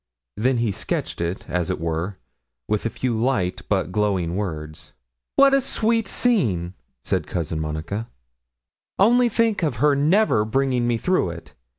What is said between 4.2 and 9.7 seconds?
words. 'What a sweet scene!' said Cousin Monica: 'only think